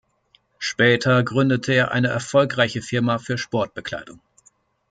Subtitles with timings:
[0.57, 4.19] Später gründete er eine erfolgreiche Firma für Sportbekleidung.